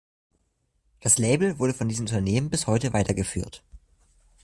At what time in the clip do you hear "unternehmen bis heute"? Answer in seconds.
2.07-2.91